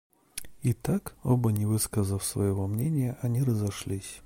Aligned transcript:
И 0.63 0.73
так, 0.73 1.15
оба 1.23 1.51
не 1.51 1.67
высказав 1.67 2.23
своего 2.23 2.65
мнения, 2.65 3.19
они 3.21 3.43
разошлись. 3.43 4.19